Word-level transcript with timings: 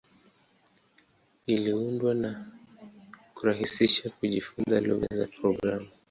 Iliundwa 1.47 2.11
ili 2.13 2.33
kurahisisha 3.33 4.09
kujifunza 4.09 4.79
lugha 4.79 5.07
za 5.15 5.27
programu. 5.27 5.87